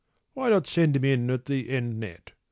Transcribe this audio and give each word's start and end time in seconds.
Why 0.33 0.49
not 0.49 0.65
send 0.65 0.95
him 0.95 1.05
in 1.05 1.29
at 1.29 1.45
the 1.45 1.69
end 1.69 1.99
net? 1.99 2.31